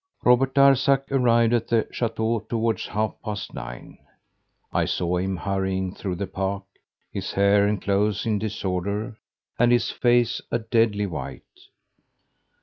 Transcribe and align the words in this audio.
Robert 0.25 0.55
Darzac 0.55 1.11
arrived 1.11 1.53
at 1.53 1.67
the 1.67 1.87
chateau 1.91 2.39
towards 2.49 2.87
half 2.87 3.13
past 3.23 3.53
nine. 3.53 3.99
I 4.73 4.85
saw 4.85 5.17
him 5.17 5.37
hurrying 5.37 5.93
through 5.93 6.15
the 6.15 6.25
park, 6.25 6.63
his 7.11 7.33
hair 7.33 7.67
and 7.67 7.79
clothes 7.79 8.25
in 8.25 8.39
disorder 8.39 9.19
and 9.59 9.71
his 9.71 9.91
face 9.91 10.41
a 10.49 10.57
deadly 10.57 11.05
white. 11.05 11.43